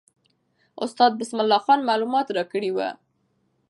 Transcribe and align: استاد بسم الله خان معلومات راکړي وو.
استاد 0.85 1.11
بسم 1.21 1.37
الله 1.43 1.59
خان 1.65 1.79
معلومات 1.89 2.27
راکړي 2.37 2.69
وو. 2.73 2.89